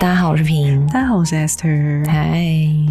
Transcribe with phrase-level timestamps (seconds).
[0.00, 0.86] 大家好，我是平。
[0.86, 2.08] 大家好，我是 Esther。
[2.08, 2.42] 嗨，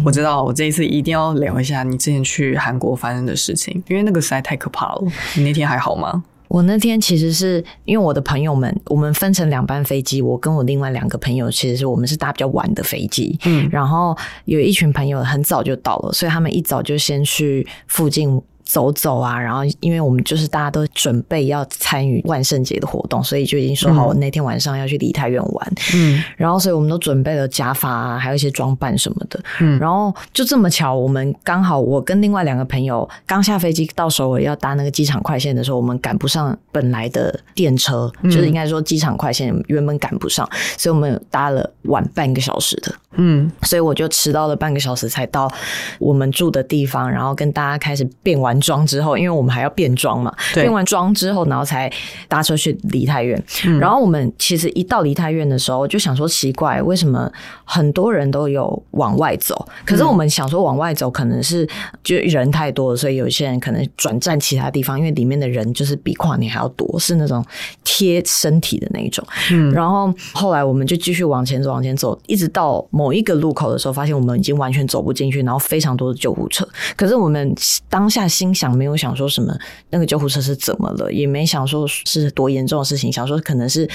[0.04, 5.02] 我知道，我这一次一定要聊一下你之前去韩国发生的事情，因为那个实在太可怕了。
[5.36, 6.22] 你那天还好吗？
[6.46, 18.40] 我那天其实是因为我的朋友们，我们分成两班飞机，我跟我另外两个朋友，其实是我们是搭比较晚的飞机，嗯然后有一群朋友很早就到了，所以他们一早就先去附近。
[18.70, 25.72] 走走啊，然后因为我们就是大家都准备要参与万圣节的活动，所以就已经说好，我那天晚上要去梨泰院玩。
[25.92, 29.40] 嗯然后，所以我们都准备了假发啊，还有一些装扮什么的。
[29.58, 42.94] 嗯然后就这么巧，我们刚好我跟另外两个朋友刚下飞机到首尔要搭那个机场快线的时候，我们赶不上本来的电车，就是应该说机场快线原本赶不上，所以我们有搭了晚半个小时的。
[43.14, 45.50] 嗯所以我就迟到了半个小时才到
[45.98, 51.90] 我们住的地方，然后跟大家开始变完妆之后，因为我们还要变装嘛，对变完妆之后，然后才
[52.28, 53.42] 搭车去梨泰院。
[53.80, 57.30] 然后我们其实一到梨泰院的时候，就想说奇怪，为什么
[57.64, 59.66] 很多人都有往外走？
[59.84, 61.68] 可是我们想说往外走，可能是
[62.02, 67.44] 就人太多了，所以有些人可能转战其他地方，因为里面的人就是比跨年还要多，是那种
[67.84, 69.24] 贴身体的那一种。
[69.50, 76.66] 嗯然后后来我们就继续往前走，往前走，一直到某一个路口的时候，发现我们已经完全走不进去，然后非常多的救护车。
[76.96, 77.54] 可是我们
[77.88, 79.56] 当下心想，没有想说什么
[79.90, 83.88] 那个救护车是怎么了，也没想说是多严重的事情，想说可能是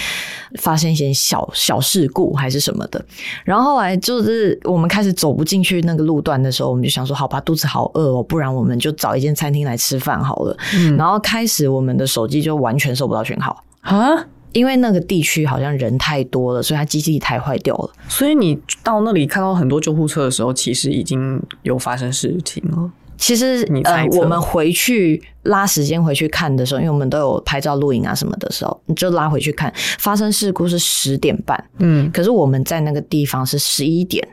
[0.59, 3.03] 发生一些小小事故还是什么的。
[3.43, 10.57] 然后后来就是我们开始走不进去那个路段的时候，我们就想说，好吧，肚子好饿哦，不然我们就找一间餐厅来吃饭好了。
[10.75, 13.63] 嗯然后开始我们的手机就完全收不到讯号。
[13.81, 17.89] 啊，因为那个地区好像人太多了，所以它机器太坏掉了。
[18.07, 22.91] 所以你到那里看到很多救护车的时候，其实已经有发生事情了。
[23.17, 32.11] 其实呃我们回去拉时间回去看的时候，因为我们都有拍照、录影啊什么的时候，你就拉回去看，发生事故是十点半，嗯。
[32.11, 34.27] 可是我们在那个地方是十一点，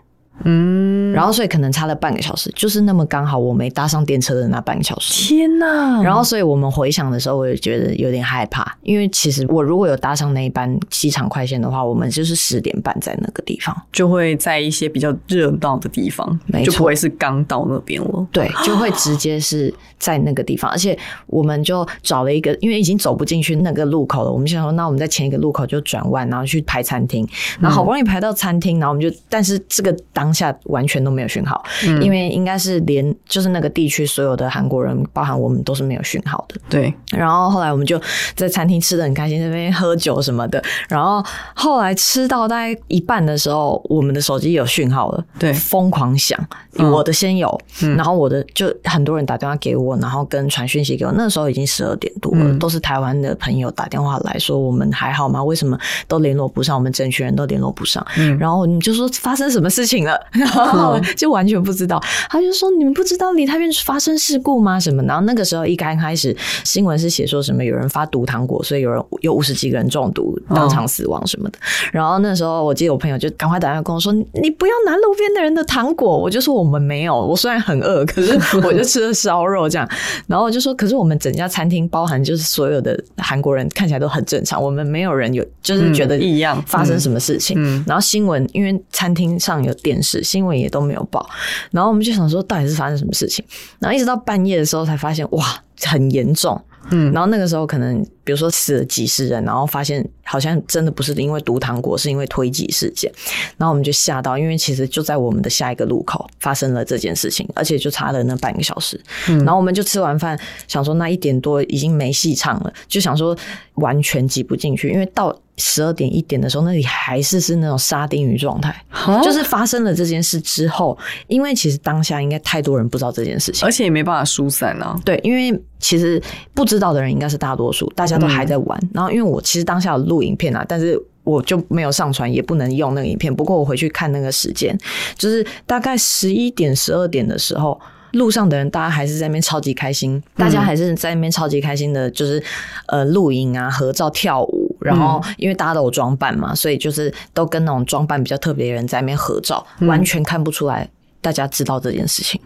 [0.45, 5.29] 嗯，然后所以可能差了半个小时，就是那么刚好我没搭上电车的那半个小时。
[5.29, 6.03] 天哪！
[6.03, 13.77] 然后，所以我们回想的时候，我也觉得有点害怕，因为其实我如果有搭上那一班机场快线的话，我们就是十点半在那个地方。
[13.93, 18.27] 就会在一些比较热闹的地方，没就不会是刚到那边了。
[18.33, 27.29] 对，就会直接是在那个地方，而且我们就找了一个，因为已经走不进去那个路口了，我们就想说，那我们在前一个路口就转弯，然后去排餐厅，
[27.61, 31.61] 然后好不容易排到餐厅，然后我们就，但是这个当下完全都没有讯号，
[32.01, 36.61] 因为应该是连就是那个地区所有的韩国人，包含我们都是没有讯号的。
[36.71, 38.01] 对，然后后来我们就
[38.37, 40.63] 在餐厅吃的很开心，在那边喝酒什么的。
[40.89, 41.21] 然后
[41.57, 46.39] 后来吃到大概一半的时候，我们的手机有讯号了，对疯狂响。
[46.79, 47.61] 嗯我的先有，
[47.97, 51.13] 然后我的就很多人打电话给我，然后跟传讯息给我。
[51.13, 55.43] 那时候已经十二点多了，嗯都是台湾的朋友打电话来说我们还好吗？
[55.43, 56.77] 为什么都联络不上？
[56.77, 58.07] 我们整群人都联络不上。
[58.17, 62.03] 嗯然后你就说发生什么事情了， 然后就完全不知道。
[62.31, 64.79] 他就说你们不知道梨泰院发生事故吗？
[64.79, 65.03] 什么？
[65.05, 71.59] 然后那个时候一刚开始新闻是写说什么有人发毒糖果，所以有人有五十几个人中毒，当场死亡什么的。
[71.93, 79.89] 然后那时候我记得我朋友就赶快打电话跟我说：“你不要拿路边的人的糖果。”我就说我们没有，我虽然很饿，可是我就吃了烧肉这样。
[80.27, 87.57] 然后我就说，可是我们整家餐厅包含就是所有的韩国人看起来都很正常，我们没有人有就是觉得嗯异样发生什么事情。
[87.59, 91.25] 嗯然后新闻因为餐厅上有电视，新闻也都没有报。
[91.71, 93.45] 然后我们就想说，到底是发生什么事情？
[93.79, 96.61] 然后一直到半夜的时候才发现，哇，很严重。
[96.91, 103.11] 嗯然后那个时候可能，比如说死了几十人，然后发现好像真的不是因为毒糖果，是因为推挤事件。
[103.57, 109.01] 然后我们就吓到，因为其实就在我们的下一个路口发生了这件事情，而且就差了那半个小时。
[109.27, 110.39] 然后我们就吃完饭，
[110.69, 113.37] 想说那一点多已经没戏唱了，就想说
[113.75, 118.75] 完全挤不进去，因为到十二点一点的时候，那里还是是那种沙丁鱼状态。
[119.23, 120.97] 就是发生了这件事之后，
[121.27, 124.99] 因为其实当下应该太多人不知道这件事情而，且也没办法疏散啊。
[125.05, 126.21] 对，因为其实
[126.55, 128.81] 不知道的人应该是大多数，大家都还在玩。
[128.93, 133.35] 然后因为我其实当下有录影片啊，但是我就没有上传，也不能用那个影片。
[133.35, 134.77] 不过我回去看那个时间，
[135.17, 137.81] 就是大概十一点、十二点的时候。
[138.13, 142.45] 路上的人，大家还是在那边超级开心，大家还是在那边超级开心的，就是
[142.89, 150.87] 呃录影啊、合照、跳舞，然后因为大家都有装扮嘛，所以就是都跟那种装扮比较特别的人在那边合照，完全看不出来
[151.23, 152.39] 大家知道这件事情。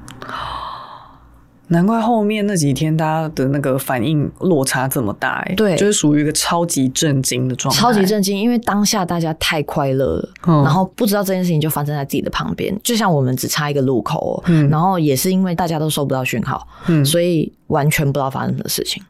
[1.68, 5.76] 难怪后面那几天大家的那个反应落差这么大、欸，对。
[5.76, 10.62] 就是属于一个超级震惊的状态，超级震惊，因为当下大家太快乐了，嗯。
[10.62, 17.04] 然后不知道这件事情就发生在自己的旁边，就像我们只差一个路口、然后也是因为大家都收不到讯号，嗯。
[17.04, 19.02] 所以完全不知道发生什么事情。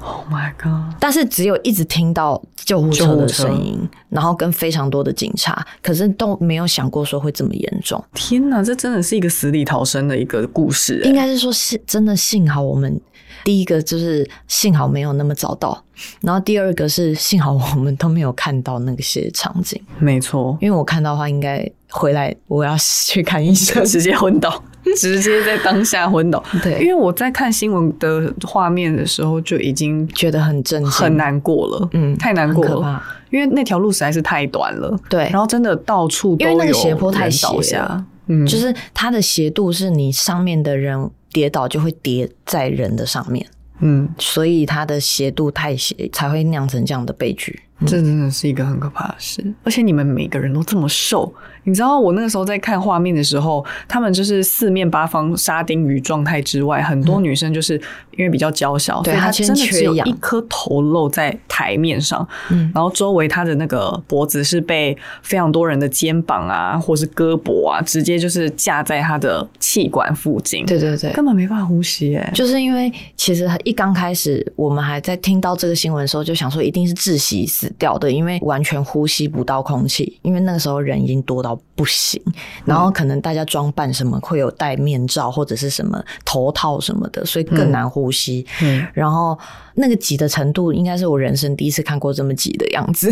[0.00, 8.02] ，Oh my god，但是只有一直听到救护车的声音，然后跟非常多的警察，可是都没有想过说会这么严重。
[8.14, 13.00] 天哪，这真的是一个死里逃生的一个故事、欸，应该是说是真的，幸好我们
[13.42, 15.84] 第一个就是幸好没有那么早到，
[16.22, 23.82] 然后第二个是幸好我们都没有看到那些场景，没错，因为我看到的话，应该回来我要去看医生。
[23.86, 24.62] 直接昏倒，
[24.98, 26.42] 直接在当下昏倒。
[26.62, 26.80] 对。
[26.80, 33.00] 因为我在看新闻的画面的时候就已经觉得很震惊，很难过了，嗯太难过了。
[33.30, 35.28] 因为那条路实在是太短了，对。
[35.32, 38.04] 然后真的到处都因为那个有斜坡太斜了。
[38.26, 43.46] 嗯，就是它的斜度是你上面的人跌倒就会跌在人的上面，
[43.80, 47.60] 嗯，所以它的斜度太斜，才会酿成这样的悲剧。
[47.86, 51.32] 这真的是一个很可怕的事，而且你们每个人都这么瘦，
[51.64, 57.74] 你知道我那个时候在看画面的时候，他们就是四面八方沙丁鱼状态之外，很多女生就是
[58.16, 62.70] 因为比较娇小，所以她对她真的只有一颗头露在台面上，嗯。
[62.74, 82.20] 然后周围她的那个脖子是被非常多人的肩膀啊，或是胳膊啊，直接就是架在她的气管附近，对对对，根本没办法呼吸、欸，就是因为其实一刚开始，我们还在听到这个新闻的时候，就想说一定是窒息死掉的，因为完全呼吸不到空气，因为那个时候人已经多到不行，
[82.64, 88.46] 然后可能大家装扮什么会有戴面罩或者是什么头套什么的，所以更难呼吸。
[88.62, 89.38] 嗯然后
[89.74, 93.10] 那个挤的程度，应该是我人生第一次看过这么挤的样子，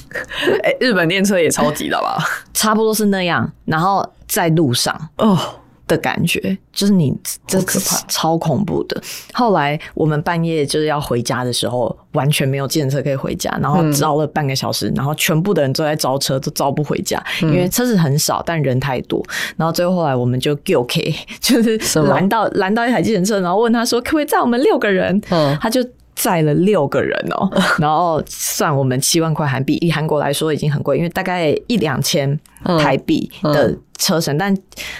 [0.64, 2.18] 哎、日本电车也超级的吧？
[2.54, 3.50] 差不多是那样。
[3.64, 5.38] 然后在路上，哦，
[5.88, 7.12] 的感觉，就是你
[7.46, 9.02] 这可怕超恐怖的。
[9.32, 19.20] 后来我们半夜就是要回家的时候，完全没有电车可以回家，然后嗯招了半个小时，然后全部的人都在招车，都招不回家，嗯因为车子很少，但人太多。
[19.56, 25.20] 然后最后后来我们就 Q K，就是拦到拦到一台计程车，然后问他说可不可以载我们六个人？
[25.30, 25.84] 嗯他就。
[26.20, 27.48] 载了六个人哦，
[27.78, 34.56] 然后算我们七万块韩币，以韩国来说已经很贵，因为大概一两千嗯台币的车程，但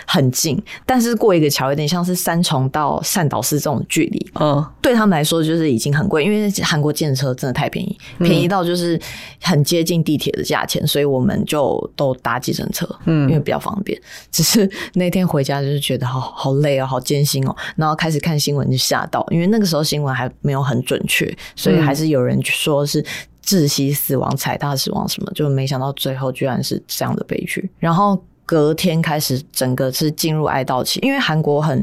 [0.06, 9.00] 很近，但是过一个桥有点像是三重到善导寺这种距离，嗯，对他们来说就是已经很贵，因为韩国建车真的太便宜，便宜到就是
[9.40, 13.28] 很接近地铁的价钱，所以我们就都搭计程车，嗯。
[13.28, 14.00] 因为比较方便。
[14.32, 23.04] 只是那天回家就是觉得好好累哦，好艰辛哦，然后开始看新闻就吓到，因为那个时候新闻还没有很准确，所以还是有人说是。
[23.48, 27.70] 窒息死亡、踩踏死亡什么，就没想到最后居然是这样的悲剧。
[27.78, 31.82] 然后隔天开始，整个是进入哀悼期，因为韩国很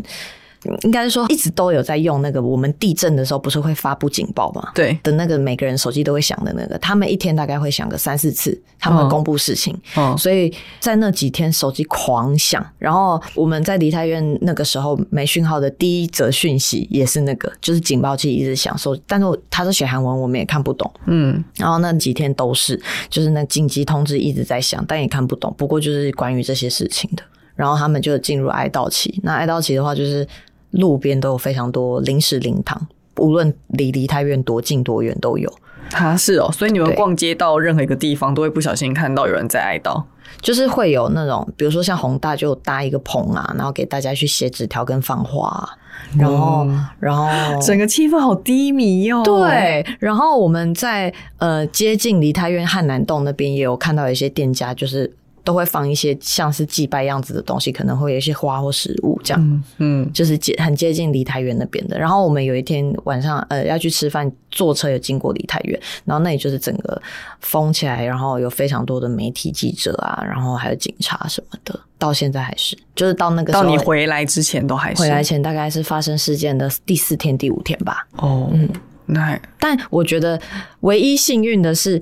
[0.82, 4.72] 应该是说一直都有在用那个我们地震的时候不是会发布警报吗？
[4.74, 12.66] 对，的那个每个人手机都会响的那个，他们一天大概会响个三四次，他们公布事情，嗯所以在那几天手机狂响。
[12.78, 20.92] 然后我们在梨泰院那个时候没讯号的第一则讯息也是那个，就是警报器一直响，说但是我他是写韩文，我们也看不懂。
[21.06, 25.54] 嗯然后那几天都是，就是那紧急通知一直在响，但也看不懂。
[25.58, 27.24] 不过就是关于这些事情的，
[27.56, 29.20] 然后他们就进入哀悼期。
[29.24, 30.28] 那哀悼期的话，就是
[30.76, 35.52] 路边都有非常多临时灵堂，无论离梨泰院多近多远都有。
[35.92, 40.04] 啊是哦，所以你们逛街到任何一个地方，都会不小心看到有人在哀悼。
[40.42, 45.70] 就是会有那种，比如说像宏大就搭一个棚啊，然后给大家去写纸条跟放花、啊，
[46.18, 46.68] 然后、
[47.00, 47.28] 然后
[47.62, 55.12] 整个气氛好低迷哟、哦。，对，然后我们在呃接近梨泰院汉南洞那边也有看到一些店家，就是
[55.46, 59.42] 都会放一些像是祭拜样子的东西，可能会有一些花或食物这样。
[59.42, 60.12] 嗯嗯。
[60.12, 67.02] 就是接很接近梨泰院那边的，然后我们有一天晚上呃要去吃饭，坐车有经过梨泰院，然后那里就是整个
[67.40, 75.02] 封起来，然后有非常多的媒体记者啊，然后还有警察什么的，到现在还是，就是到那个时候到你回来之前都还是。
[75.02, 78.68] 回来前大概是发生事件的第四天第五天吧，哦，嗯。
[79.08, 80.42] 那但我觉得
[80.80, 82.02] 唯一幸运的是，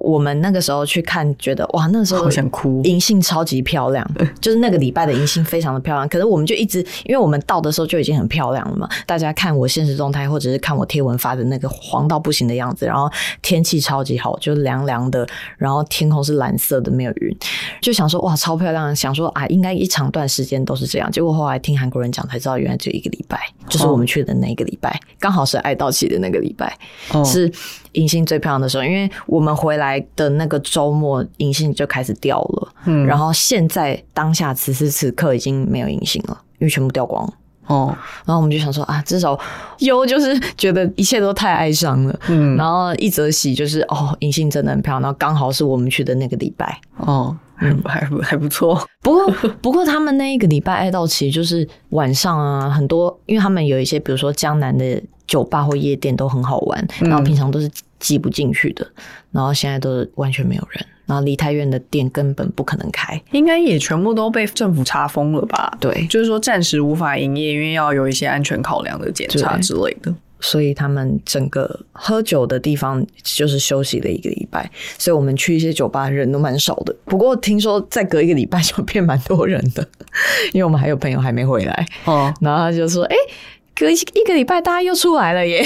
[0.00, 4.08] 我们那个时候去看，觉得哇，那个时候好想哭银杏超级漂亮，
[4.40, 6.08] 就是那个礼拜的银杏非常的漂亮。
[6.08, 13.10] 可是我们就一直，因为我们到的时候就已经很漂亮了嘛，大家看我现实动态或者是看我贴文发的那个黄到不行的样子，然后
[13.42, 15.26] 天气超级好，就凉凉的，
[15.56, 17.36] 然后天空是蓝色的，没有云，
[17.80, 21.10] 就想说哇，超漂亮，想说啊，应该一长段时间都是这样。
[21.10, 26.76] 结果后来听韩国人讲才知道，原来就一个礼拜，就是我们去的那个礼拜，刚好是爱到期的那个礼拜，
[27.12, 27.50] 哦是
[27.92, 28.84] 银杏最漂亮的时候。
[28.84, 33.06] 因为我们回来的那个周末，银杏就开始掉了，嗯。
[33.06, 37.24] 然后现在当下此时此刻已经没有银杏了，因为全部掉光。
[37.26, 37.32] 了。
[37.66, 39.38] 哦，然后我们就想说啊，至少
[39.78, 42.20] 忧就是觉得一切都太哀伤了。
[42.28, 42.56] 嗯。
[42.56, 46.78] 然后一则喜就是哦，银杏真的很漂亮，然后刚好是我们去的那个礼拜。
[46.98, 49.26] 哦，还不还不还不错，不过，
[49.62, 57.08] 不过他们那一个礼拜爱到期，就是晚上啊，很多，因为他们有一些，比如说江南的酒吧或夜店都很好玩，嗯。
[57.08, 57.70] 然后平常都是
[58.04, 58.86] 挤不进去的，
[59.32, 63.18] 然后现在都是完全没有人，然后梨泰院的店根本不可能开。
[63.32, 65.74] 应该也全部都被政府查封了吧？
[65.80, 70.14] 对就是说暂时无法营业，因为要有一些安全考量的检查之类的。
[70.40, 76.94] 所以他们整个喝酒的地方就是休息了一个礼拜，所以我们去一些酒吧人都蛮少的。
[77.06, 79.82] 不过听说再隔一个礼拜就变蛮多人的，
[80.52, 83.16] 因为我们还有朋友还没回来，哦，然后他就说：“哎、
[83.74, 85.64] 隔一一个礼拜大家又出来了耶！”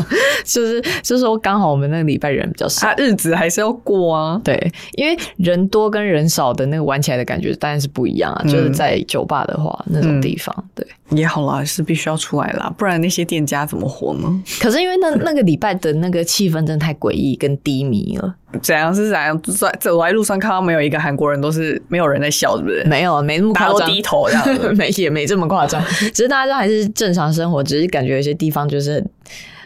[0.44, 2.88] 就是就是说刚好我们那个礼拜人比较少。
[2.88, 4.40] 啊，日子还是要过啊。
[4.42, 8.42] 对，因为人多跟人少的那个玩起来的感觉当然是不一样啊。
[8.44, 10.86] 嗯就是在酒吧的话，那种地方，对。
[11.10, 14.42] 也好啦，是必须要出来啦，不然那些店家怎么活呢？
[14.60, 19.40] 可是因为那那个礼拜的那个气氛真的太诡异跟低迷了，怎样是怎样？
[19.40, 22.84] 在走在路上看到没有一个韩国人，都是没有人在笑，是不是？
[22.84, 24.76] 没有没那么夸张，低头这样。
[24.76, 25.82] 没也没这么夸张，
[26.12, 29.04] 只是大家都还是正常生活，只是感觉有些地方就是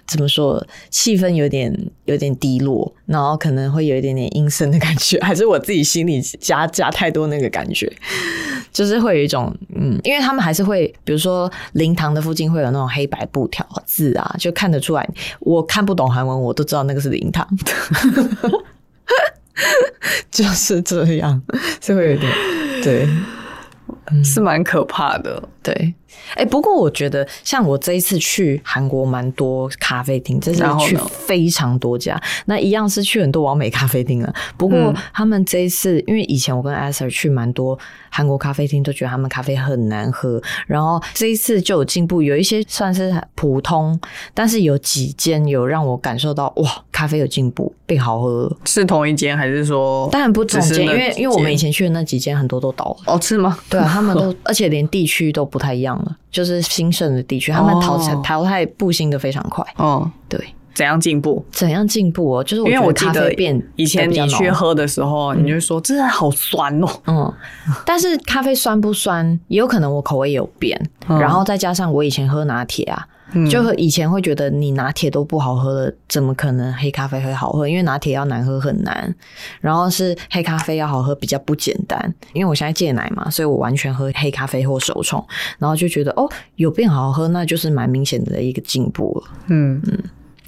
[0.06, 1.72] 怎么说，气氛有点
[2.06, 7.90] 有点低落，然后可能会有一点点阴森的感觉， 还是我自己心里加加太多那个感觉，
[8.72, 15.08] 就是会有一种嗯，因为他们还是会，比如说灵堂的附近会有那种黑白布条字啊，就看得出来，
[15.40, 17.46] 我看不懂韩文，我都知道那个是灵堂。
[20.30, 21.40] 就是这样，
[21.80, 22.32] 是会有点
[22.82, 23.06] 对。
[24.24, 25.42] 是蛮可怕的。
[25.62, 25.94] 对，
[26.34, 34.34] 哎、不过我觉得像我这一次去韩国蛮多咖啡厅，这是去非常多家，那一样是去很多完美咖啡厅了。
[34.56, 37.78] 不过嗯他们这一次，因为以前我跟 Aser 去蛮多
[38.10, 43.98] 韩国咖啡厅，都觉得他们咖啡很难喝，然后这一次就有进步，有一些算是普通，
[44.34, 48.54] 但是有几间有让我感受到哇，咖啡有进步，变好喝。
[48.64, 50.08] 是同一间还是说？
[50.10, 53.14] 当然不总间，因为因为我们以前去的那几间很多都倒了。
[53.14, 53.58] 哦，是吗？
[53.70, 59.62] 对啊，他们都， 而且连地区都不太一样了，就是兴盛的地区，他们淘汰、哦淘汰步行的非常快。
[59.76, 60.42] 哦，对，
[60.74, 61.44] 怎样进步？
[61.50, 62.42] 怎样进步哦？
[62.42, 66.88] 就是我因为觉得咖我记得啡变以前你去，喝的时候，你就说真的好酸哦。
[67.06, 67.32] 嗯，
[67.84, 73.06] 但是咖啡酸不酸，也有可能我口味有变，嗯然后再加上我以前喝拿铁啊。
[73.34, 77.68] 嗯就和以前会觉得你拿铁都不好喝了，怎么可能黑咖啡会好喝？
[77.68, 79.14] 因为拿铁要难喝很难，
[79.60, 82.14] 然后是黑咖啡要好喝比较不简单。
[82.32, 85.24] 因为我现在戒奶嘛，所以我完全喝黑咖啡或手冲，
[85.58, 89.32] 然后就觉得哦有变好喝，那就是蛮明显的一个进步了。
[89.48, 89.82] 嗯，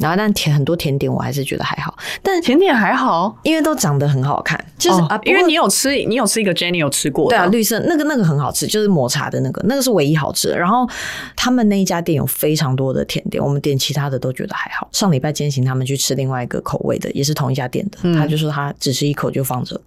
[0.04, 10.58] 然后但甜很多甜点我还是觉得还好，但甜点还好，因为都长得很好看，就是、哦啊，因为你有吃，你有吃一个 Jenny 有吃过，对啊，绿色那个那个很好吃，就是抹茶的那个，那个是唯一好吃的。
[10.58, 10.87] 然后
[11.34, 14.87] 他们那一家店有非常多的甜点，我们点其他的都觉得还好。
[14.92, 19.80] 上礼拜践行他们去吃另外一个口味的，也是同一家店的，嗯他就说他只吃一口就放着。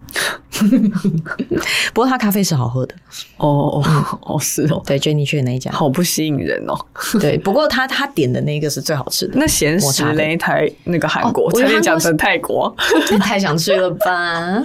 [1.94, 2.94] 不过他咖啡是好喝的，
[3.36, 6.74] 哦哦哦，是哦，对，Jenny 去的那一家，好不吸引人哦。
[7.20, 7.38] 对。
[7.38, 9.34] 不过他他点的那个是最好吃的。
[9.36, 12.74] 那咸抹茶的食嘞，台那个韩国，哦我觉得差点讲成泰国。
[13.20, 14.64] 太想去了吧？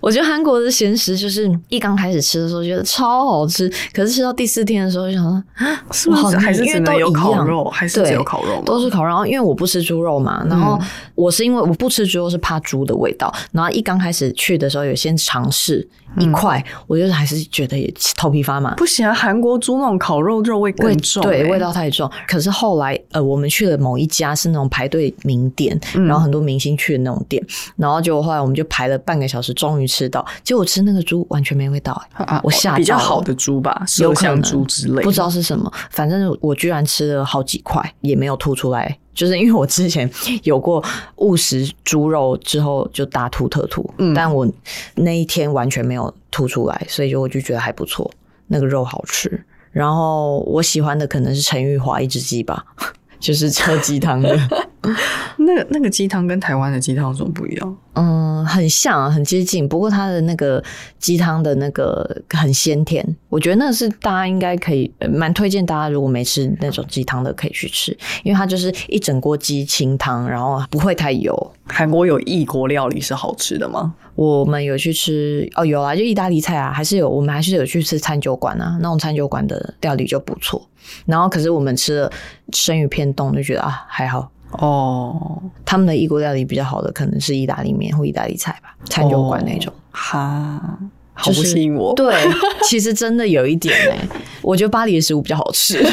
[0.00, 9.08] 我觉得韩国的咸食就是一刚开始吃的时候觉得超好吃，可是吃到第四天的时候就想说，啊是不是好腻还是只能有烤肉还是只有烤肉都是烤肉。
[9.08, 10.78] 然后因为我不吃猪肉嘛，然后
[11.14, 15.86] 我是因为我不吃猪肉是怕猪的味道，然后一刚开始去的时候有先尝试
[16.18, 18.74] 一块，我就是还是觉得也头皮发麻。
[18.74, 22.10] 不行啊，韩国猪那种烤肉肉味味更重、对，欸味道太重。
[22.26, 27.44] 可是后来，呃，我们去了某一家是那种排队名店，嗯然后很多明星去的那种店，
[27.76, 30.24] 然后结果后来我们就排了半个小时，终于吃到。
[30.42, 38.98] 结果吃那个猪完全没味道、欸啊我吓到比较好的猪吧，麝香有可能猪之类，不知道是什么，反正我居然吃了好几块，也没有吐出来。
[39.14, 40.10] 就是因为我之前
[40.42, 40.82] 有过
[41.16, 44.46] 误食猪肉之后就大吐特吐，嗯但我
[44.94, 48.10] 那一天完全没有吐出来，所以就我就觉得还不错，
[48.46, 49.44] 那个肉好吃。
[49.70, 52.64] 然后我喜欢的可能是陈玉华一只鸡吧，
[53.18, 54.38] 就是喝鸡汤的。
[55.38, 57.76] 那个那个鸡汤跟台湾的鸡汤有什么不一样？
[57.94, 59.68] 嗯，很像、啊，很接近。
[59.68, 60.62] 不过它的那个
[60.98, 71.52] 鸡汤的那个很鲜甜，我觉得那是大家应该可以呃蛮推荐大家，如果没吃那种鸡汤的，可以去吃，因为它就是一整锅鸡清汤，然后不会太油。
[71.66, 73.94] 韩国有异国料理是好吃的吗？
[74.14, 80.68] 我们有去吃哦，有啊，就意大利菜啊，还是有，我们还是有去吃餐酒馆啊，那种餐酒馆的料理就不错。
[81.06, 82.12] 然后可是我们吃了
[82.52, 84.30] 生鱼片冻，就觉得啊还好。
[84.52, 89.72] 哦，他们的异国料理比较好的可能是意大利面或意大利菜吧，餐酒馆那种。
[89.90, 90.78] 哈，
[91.14, 91.94] 好吸引我。
[91.94, 92.14] 对，
[92.64, 93.98] 其实真的有一点哎、
[94.40, 95.84] 我觉得巴黎的食物比较好吃。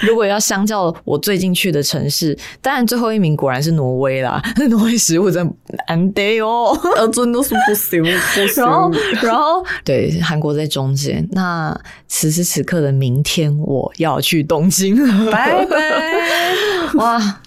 [0.00, 4.40] 如果要相较我最近去的城市，当然最后一名果然是挪威啦。
[4.70, 5.54] 挪威食物真的
[5.88, 6.76] 难得哦。
[6.96, 8.64] 呃，真的是不行，不行。
[8.64, 8.90] 然后，
[9.22, 11.26] 然后对，韩国在中间。
[11.32, 16.94] 那此时此刻的明天，我要去东京了，拜拜。
[16.94, 17.40] 哇！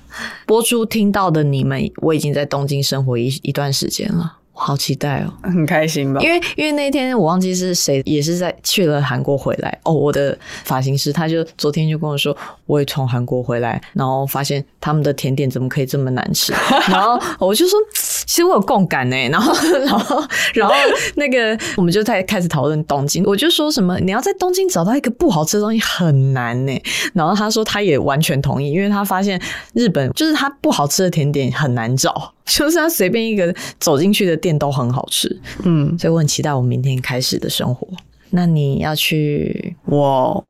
[0.46, 5.34] 播出听到的你们，我已经在东京生活一一段时间了，我好期待哦。
[5.44, 6.22] 很开心吧？
[6.22, 9.94] 因为因为那天我忘记是谁，也是在去了韩国回来哦。
[9.94, 16.54] 我的发型师他就昨天就跟我说，我也从韩国回来，然后发现他们的甜点怎么可以这么难吃，
[16.90, 17.78] 然后我就说，
[18.26, 19.16] 其实我有共感呢。
[19.30, 19.54] 然后
[19.86, 20.76] 然后然后
[21.16, 26.82] 那个我们就在开始讨论东京，我就说什么你要在东京找到一个不好吃的东西很难呢。
[27.14, 29.40] 然后他说他也完全同意，因为他发现
[29.74, 35.40] 日本就是他不好吃的甜点很难找， 就是他随便一个走进去的店都很好吃。
[35.64, 37.88] 嗯，所以我很期待我明天开始的生活。
[38.32, 40.44] 那你要去，我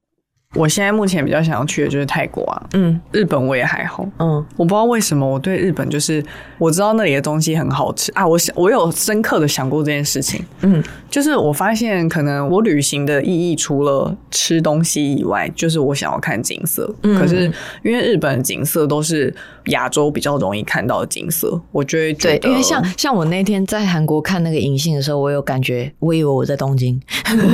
[0.56, 3.00] 我现在目前比较想要去的就是泰国啊，嗯。
[3.12, 4.08] 日本我也还好。
[4.20, 4.44] 嗯。
[4.56, 6.24] 我不知道为什么我对日本就是
[6.58, 8.12] 我知道那里的东西很好吃。
[8.14, 10.84] 啊，我想我有深刻的想过这件事情，嗯。
[11.10, 16.94] 就是我发现可能我旅行的意义除了吃东西以外，就是我想要看景色。
[17.04, 17.20] 嗯。
[17.20, 17.52] 可是
[17.84, 19.34] 因为日本的景色都是
[19.68, 27.00] 亚洲比较容易看到的景色，我就会觉对，因为像像我那天在韩国看那个银杏的时候，我有感觉，我以为我在东京。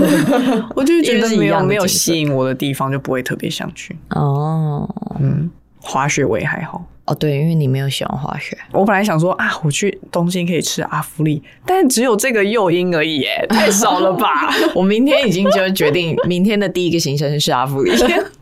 [0.76, 3.96] 我就觉得没有没有吸引我的地方，就不会特别想去。
[4.10, 4.88] 哦
[5.20, 5.50] 嗯，
[5.80, 6.86] 滑雪我也还好。
[7.06, 8.56] 哦，对，因为你没有喜欢滑雪。
[8.72, 14.54] 我本来想说啊，我去东京可以吃阿芙丽，但只有这个诱因而已，耶，太少了吧？
[14.76, 17.92] 我明天已经就决定，明天的第一个行程是阿芙丽。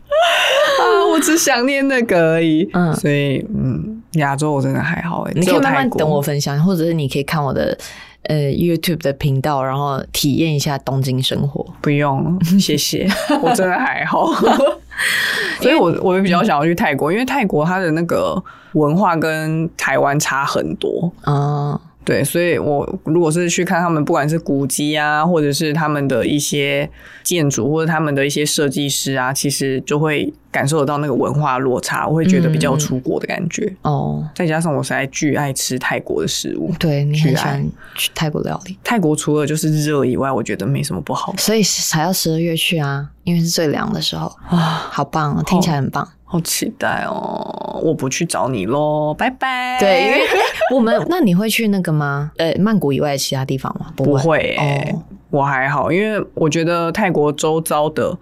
[1.10, 2.70] 啊，我只想念那个而已。
[2.74, 7.78] 嗯所以嗯，亚洲我真的还好你可以慢慢等我分享，或者是你可以看我的
[8.24, 11.66] 呃 YouTube 的频道，然后体验一下东京生活。
[11.82, 13.08] 不用，谢谢，
[13.42, 14.28] 我真的还好。
[15.62, 18.42] 所以我我也比较想要去泰国，因为泰国它的那个
[18.74, 21.12] 文化跟台湾差很多。
[21.22, 26.90] 啊、对，所以我如果是去看他们，不管是古迹啊，或者是他们的一些
[27.24, 33.72] 建筑，或者他们的一些设计师啊，其实就会感受得到那个文化落差，我会觉得比较有出国的感觉。
[33.84, 38.76] 哦，再加上我实在巨爱吃泰国的食物，对你很去爱喜欢去泰国料理。
[38.84, 41.36] 泰国除了就是热以外，我觉得没什么不好。
[41.38, 44.58] 所以才要十二月去啊，因为是最凉的时候啊，
[44.90, 46.10] 好棒哦，听起来很棒。
[46.32, 47.82] 好期待哦！
[47.84, 49.80] 我不去找你喽，拜拜。
[49.80, 50.20] 对，因为
[50.76, 52.32] 我们那你会去那个吗？
[52.38, 53.92] 呃，曼谷以外的其他地方吗？
[53.96, 58.16] 不会、欸哦，我还好，因为我觉得泰国周遭的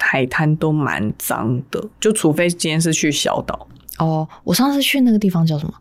[0.00, 5.74] 海滩都蛮脏的，就除非今天是去小岛，哦，我上次去那个地方叫什么？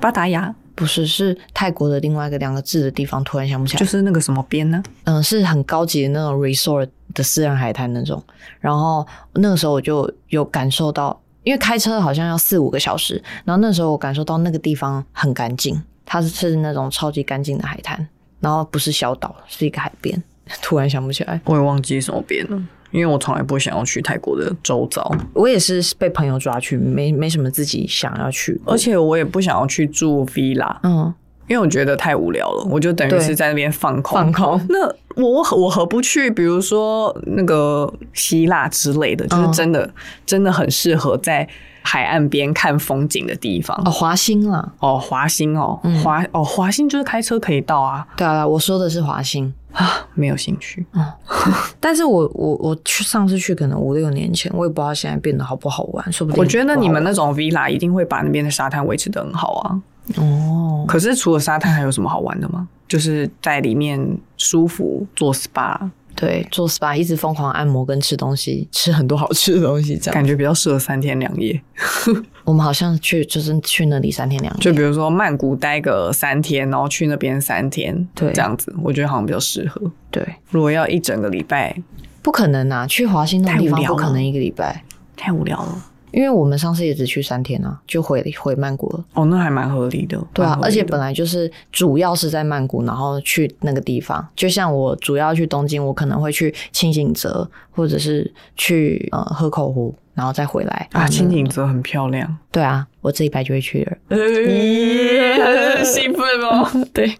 [0.00, 3.80] 巴达雅不是，是泰国的另外一个两个字的地方，突然想不起来。
[3.80, 4.80] 就是那个什么边呢？
[5.04, 8.22] 嗯，是很高级的那种 resort 的私人海滩那种。
[8.60, 18.06] 然后那个时候我就有感受到，因为开车好像要四五个小时，然后那时候我感受到那个地方很干净，它是是那种超级干净的海滩，
[18.40, 20.22] 然后不是小岛，是一个海边。
[20.62, 28.60] 突然想不起来，我也忘记什么边了，因为我从来不想要去泰国的周遭，我也是被朋友抓去，没没什么自己想要去。
[28.64, 31.12] 而且我也不想要去住 villa，嗯，
[31.48, 34.18] 因为我觉得太无聊了，我就等于是在那边放空。
[34.18, 34.66] 放空。
[34.68, 34.86] 那
[35.22, 36.30] 我何我何不去？
[36.30, 39.90] 比如说那个希腊之类的，就是嗯真的、
[40.24, 41.48] 真的很适合在
[41.82, 43.80] 海岸边看风景的地方。
[43.84, 49.52] 哦，华兴啦，哦，华兴哦，华哦华兴就是开车可以到啊对啊，我说的是华兴。
[49.76, 50.84] 啊，没有兴趣。
[51.78, 59.82] 但是我我我去上次去可能五六年前，我也不知道现在变得好不好玩，说不定我觉得你们那种 villa 一定会把那边的沙滩维持的很好啊。
[60.16, 62.66] 哦，可是除了沙滩还有什么好玩的吗？
[62.88, 70.14] 就是在里面舒服做 SPA，对，做 SPA 一直疯狂按摩跟吃东西，吃很多好吃的东西，这样。
[70.14, 71.60] 感觉比较适合三天两夜。
[72.44, 79.82] 我们好像去就是去那里三天两夜，就比如说曼谷待个三天，然后去那边三天，对这样子，我觉得好像比较适合。
[80.10, 81.76] 对，如果要一整个礼拜，
[82.22, 84.84] 不可能啊，去华兴那种地方不可能一个礼拜，
[85.16, 85.84] 太无聊了。
[86.16, 89.04] 因为我们上次也只去三天啊，就回回曼谷了。
[89.12, 90.18] 哦，那还蛮合理的。
[90.32, 94.26] 对啊而且本来就是主要是在曼谷，然后去那个地方。
[94.34, 101.44] 就像我主要去东京，我可能会去清景泽，或者是去呃河口湖，然后再回来啊，清景。
[101.44, 104.16] 景泽很漂亮，对啊，我这一拜就会去了。
[104.16, 106.66] 耶， 兴奋哦！
[106.94, 107.14] 对，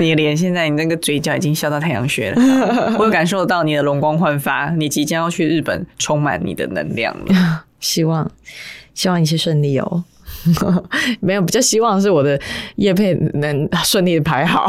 [0.00, 2.40] 你的脸现在，你那个嘴角已经笑到太阳穴了，
[2.98, 7.64] 我有感受到你的容光焕发，你即将要去日本，充满你的能量了。
[7.80, 8.30] 希望
[8.94, 10.04] 希望一切顺利哦。
[11.20, 12.40] 没有，比较希望是我的
[12.76, 14.66] 叶配能顺利的排好。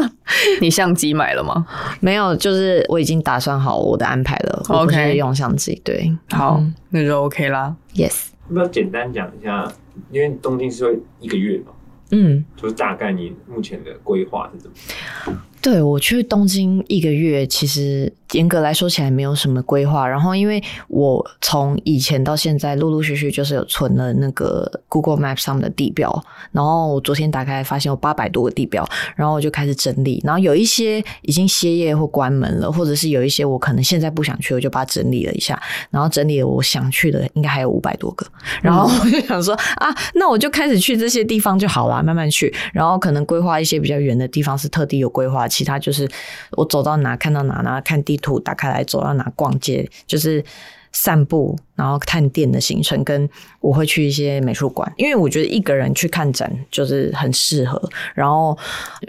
[0.60, 1.64] 你相机买了吗？
[2.00, 4.62] 没有，就是我已经打算好我的安排了。
[4.68, 7.74] OK 用相机，对，好，那就 OK 啦。
[7.94, 9.70] ，yes，那简单讲一下？
[10.10, 11.72] 因为东京是会一个月嘛，
[12.10, 15.40] 嗯，就是大概你目前的规划是怎么？
[15.64, 20.06] 对我去东京一个月，其实严格来说起来没有什么规划。
[20.06, 26.22] 然后，因为我从以前到现在陆陆续续就是有存了那个 Google Map 上的地标，
[26.52, 30.20] 然后我昨天打开发现有八百多个地标，然后我就开始整理。
[30.22, 35.58] 然后有一些已经歇业或关门了，或者是有一些我可能现在不想去，我就把它整理了一下。
[35.88, 38.26] 然后整理了我想去的，应该还有五百多个。
[38.60, 42.54] 然后我就想说啊，那我就开始去这些地方就好啦，慢慢去。
[42.74, 46.08] 然后可能规划一些比较远的地方是特地有规划，其他就是
[46.52, 50.44] 我走到哪看到哪，然后看地图打开来走到哪逛街，就是
[50.90, 53.28] 散步，然后探店的行程，跟
[53.60, 57.80] 我会去一些美术馆，因为我觉得一个人去看展就是很适合，
[58.14, 58.58] 然后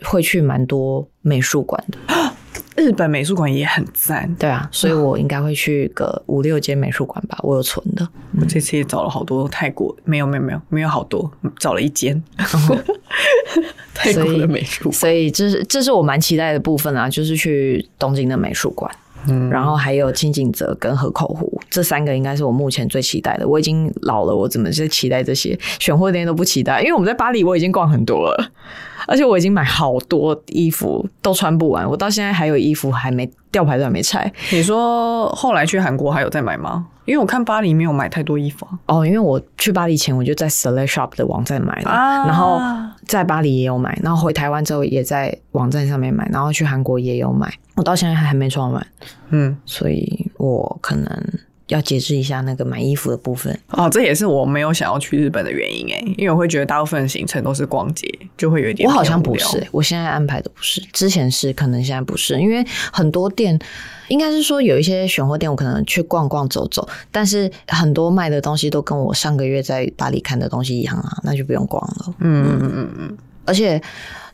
[0.03, 1.97] 会去蛮多美术馆的。
[2.75, 8.07] 日本美术馆也很赞，对啊，所以我应该会去个五六间美术馆吧，我有存的。
[8.39, 12.21] 我这次也找了好多泰国，没有没有没有没有好多，找了一间
[13.93, 14.93] 泰国的美术馆。
[14.93, 18.91] 所以这是这是我蛮期待的部分啊，就是去东京的美术馆。
[19.27, 23.47] 嗯然后还有清景泽跟河口湖这三个应该是我目前最期待的。
[23.47, 26.79] 我已经老了，我怎么是期待这些选货店都不期待？
[26.81, 28.51] 因为我们在巴黎我已经逛很多了，
[29.07, 34.31] 而且我已经买好多衣服都穿不完，我到现在还有衣服还没吊牌都还没拆。
[34.51, 36.87] 你说后来去韩国还有再买吗？
[37.05, 38.79] 因为我看巴黎没有买太多衣服啊。
[38.87, 42.59] 哦，因为我去巴黎前我就在 Select Shop 的网站买了，啊然后
[43.05, 48.87] 在巴黎也有买，然后回台湾之后也在网站上面买，然后去韩国也有买，我到现在还没穿完，
[49.29, 51.07] 嗯，所以我可能
[51.67, 53.57] 要节制一下那个买衣服的部分。
[53.69, 63.57] 哦，这也是我没有想要去日本的原因哎，因为我会觉得大部分的行程都是逛街，就会有一点我好像不是、我现在安排的不是，之前是，可能现在不是，因为很多店，
[64.09, 72.15] 应该是说有一些选货店，我可能去逛逛走走，但是很多卖的东西都跟我上个月在巴黎看的东西一样啊，那就不用逛了。
[72.19, 73.79] 嗯嗯嗯嗯而且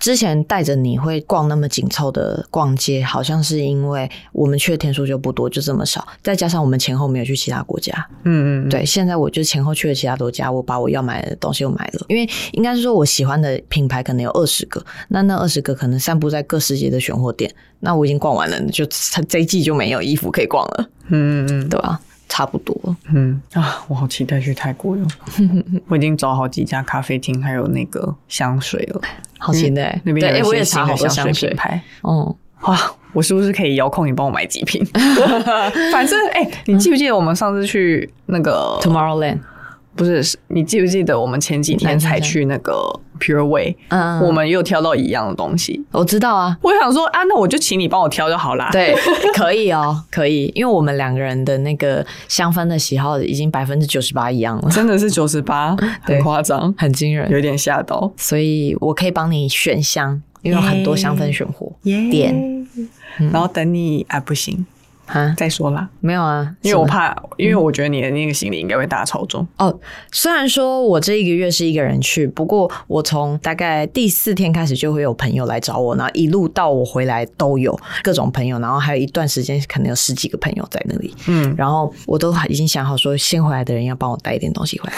[0.02, 12.06] 之前带着你会逛那么紧凑的逛街，好像是因为我们去的天数就不多，就这么少，再加上我们前后没有去其他国家，嗯嗯，对，现在我就前后去了其他多家，我把我要买的东西又买了。
[12.10, 18.84] 因为应该是说我喜欢的品牌可能有二十个，那那二十个可能散布在各世界的选货店，那我已经逛完了，就
[19.30, 22.02] 这一季就没有衣服可以逛了，嗯嗯嗯对吧？
[22.32, 22.96] 差不多。
[23.13, 25.06] 嗯啊，我好期待去泰国哟！
[25.89, 29.02] 我已经找好几家咖啡厅，还有那个香水了。
[29.38, 31.82] 好期待，那边我也有新查好多的香香水牌。
[32.04, 32.80] 哦，哇，
[33.12, 34.82] 我是不是可以遥控你帮我买几瓶？
[35.91, 39.39] 反正哎、你记不记得我们上次去那个 Tomorrowland，
[39.95, 42.73] 不是，你记不记得我们前几天才去那个
[43.19, 45.84] Pure Way，嗯，我们又挑到一样的东西。
[45.91, 48.95] 我知道啊，我想说啊，那我就请你帮我挑就好啦。，对，
[49.36, 58.12] 可以哦，可以，因为我们两个人的那个香氛的喜好已经百分之九十八一样了，真的是九十八， 很夸张，很惊人，有点吓到。
[58.15, 61.71] 所以我可以帮你选香，因为有很多香氛选货。
[61.84, 62.65] 店
[63.32, 64.65] 然后等你啊，不行，
[65.12, 69.45] 啊，再说啦，没有啊，因为我怕，因为我觉得你的那个行李应该会大超重。
[69.58, 69.80] 哦，
[70.12, 84.95] 虽然说我这一个月是一个人去，不过我从大概第四天开始就会有朋友来找我，然后一路到我回来都有各种朋友，然后还有一段时间可能有十几个朋友在那里，嗯，然后我都已经想好说，先回来的人要帮我带一点东西回来，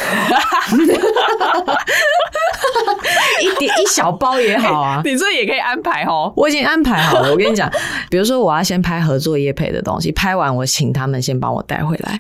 [3.42, 5.02] 一点一小包也好啊。
[5.04, 6.32] 你这也可以安排哦。
[6.36, 7.70] 我已经安排好了，我跟你讲，
[8.10, 12.20] 比如说我要先拍合作业配的东西，拍完我请他们先帮我带回来，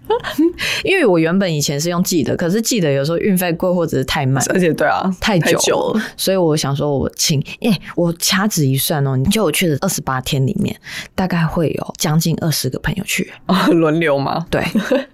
[0.83, 4.43] 因为我原本以前是用寄的，可是寄的有时候运费贵或者是太慢。
[4.49, 10.75] 而且对啊，太久久了，所以我想说，我请，耶、我掐指一算哦，你就我去的二十八天里面，
[11.15, 13.31] 大概会有将近二十个朋友去，
[13.71, 14.45] 轮流吗？
[14.49, 14.63] 对，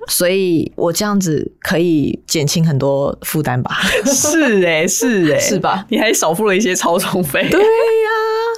[0.07, 3.77] 所以我这样子可以减轻很多负担吧？
[4.05, 5.85] 是哎、是哎、是吧？
[5.89, 7.47] 你还少付了一些超重费。
[7.49, 7.67] 对呀、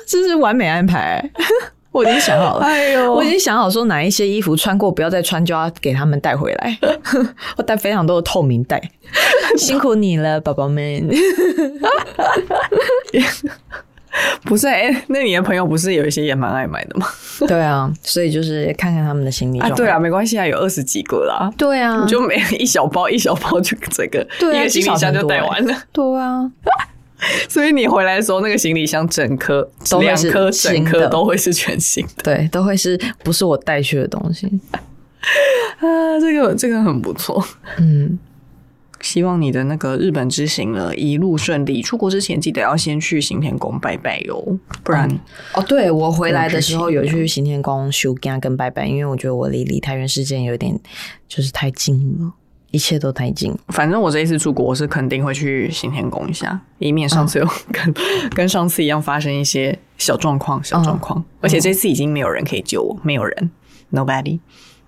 [0.08, 1.24] 这是完美安排。
[1.92, 2.66] 我已经想好了。
[2.66, 6.78] 哎呦我已经想好说哪一些衣服穿过不要再穿，就要给他们带回来。
[7.58, 8.82] 我带非常多的透明袋，
[9.58, 11.10] 辛苦你了，宝宝们。
[14.52, 17.08] 不是哎、那你的朋友不是有一些也蛮爱买的吗？
[17.48, 21.50] 对啊，所以就是看看他们的行李啊，对啊，，没关系啊，有二十几个啦。
[21.58, 25.74] 对啊，你就每 一小包一小包就这个，一个行李箱就带完了。
[25.94, 26.52] 对啊，
[27.48, 29.66] 所以你回来的时候，那个行李箱整颗、
[30.02, 34.48] 两颗、整颗都会是全新的对，都会是不是我带去的东西？
[35.80, 36.20] 啊！
[36.20, 37.42] 这个这个很不错。
[37.78, 38.20] 嗯，
[39.02, 41.82] 希望你的那个日本之行了一路顺利。
[41.82, 45.10] 出国之前记得要先去行天宫拜拜哟，不然、
[45.54, 50.80] 哦，对我回来的时候有去行天宫修家跟拜拜，因为我觉得我离离太原事件有点
[51.28, 52.34] 就是太近了，
[52.72, 53.58] 一切都太近。
[53.70, 57.94] 反正我这一次出国，我是肯定会去行天宫一下，以免上次有 跟、
[58.36, 61.24] 跟上次一样发生一些小状况、小状况。
[61.40, 63.52] 而且这次已经没有人可以救我，没有人
[63.92, 64.40] ，nobody，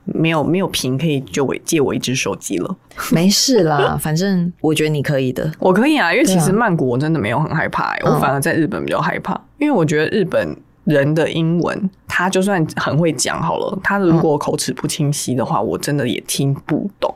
[0.06, 2.76] 没有没有屏可以就我借我一只手机了。
[3.12, 5.52] 没事啦，反正我觉得你可以的。
[5.60, 17.13] 我可以啊，因为其实曼谷我真的没有很害怕、我反而在日本比较害怕，因为我觉得日本人的英文，他就算很会讲好了，他如果口齿不清晰的话，我真的也听不懂，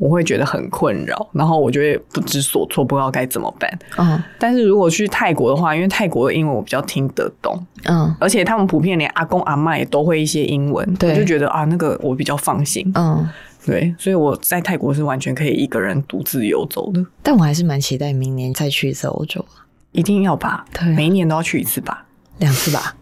[0.00, 3.70] 我会觉得很困扰，然后我就会不知所措，不知道该怎么办。
[3.98, 12.90] 嗯但是如果去泰国的话，因为泰国的英文我比较听得懂，嗯而且他们普遍连阿公阿妈也都会一些英文，对我就觉得啊，那个我比较放心。
[12.94, 13.28] 嗯，
[13.66, 19.44] 对，所以我在泰国是完全可以一个人独自游走的，但我还是蛮期待明年再去一次欧洲，
[19.92, 20.64] 一定要吧？
[20.72, 22.06] 对每一年都要去一次吧。
[22.40, 22.94] 两次吧。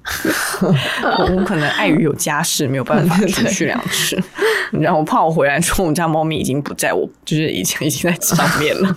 [1.18, 4.22] 我我可能碍于有家室，没有办法 出去两次。
[4.70, 8.96] 然后我怕我回来之后我们家猫咪已经不在我，就是已经已经在上面了，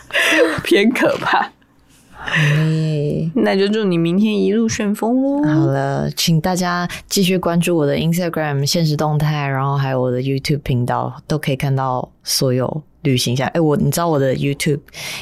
[0.62, 1.50] 偏可怕。
[2.28, 5.44] 哎那就祝你明天一路顺风喽。
[5.48, 13.46] 好了，请大家继续关注我的 Instagram 现实动态，然后还有我的 YouTube 频道，都可以看到所有旅行一下。
[13.54, 14.80] 哎、我你知道我的 YouTube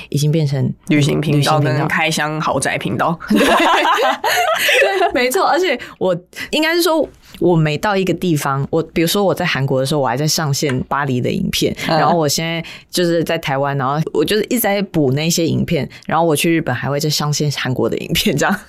[0.08, 6.16] 已经变成旅行频道跟开箱豪宅频道， 对没错，而且我
[6.50, 7.06] 应该是说，
[7.38, 11.98] 我每到一个地方，我比如说我在韩国的时候，我还在上线巴黎的影片，嗯。
[11.98, 18.60] 然后我现在就是在台湾，然后我就是一直在补那些影片，然后我去日本还会再上线韩国的影片，这样，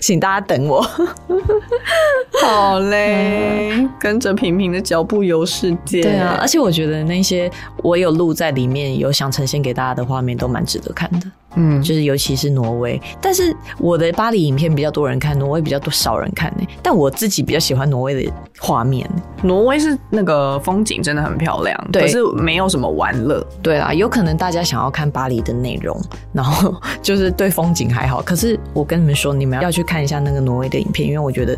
[0.00, 0.80] 请大家等我。
[2.42, 6.02] 好嘞，跟着平平的脚步游世界。
[6.02, 7.50] 对啊，而且我觉得那些
[7.82, 11.30] 我有录在里面，有想呈现给大家的画面，都蛮值得看的。
[11.56, 19.08] 嗯，就是尤其是挪威，但是我的巴黎影片比较多人看，挪威比较多少人看呢、但我自己比较喜欢挪威的画面。
[19.44, 23.46] 挪威是那个风景真的很漂亮，对可是没有什么玩乐。
[23.62, 26.00] 对啊，有可能大家想要看巴黎的内容，
[26.32, 28.22] 然后 就是对风景还好。
[28.22, 31.56] 可是我跟你们说，你们要去看一下那个挪威的影片，因为我觉得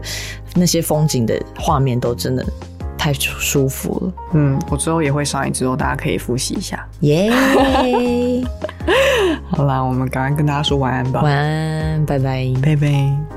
[0.55, 2.45] 那些风景的画面都真的
[2.99, 4.13] 太舒服了。
[4.33, 6.85] 嗯，我之后也会上一之后，大家可以复习一下。
[7.01, 7.31] 耶、
[9.49, 12.53] 好啦，我们赶快跟大家说晚安吧，晚安，拜拜。
[12.61, 13.36] 拜拜。